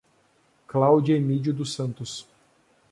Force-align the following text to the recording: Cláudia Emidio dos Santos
Cláudia 0.65 1.15
Emidio 1.15 1.53
dos 1.53 1.73
Santos 1.73 2.27